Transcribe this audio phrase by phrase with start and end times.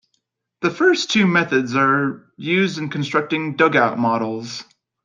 [0.61, 4.63] The first two methods are used in constructing dugout models.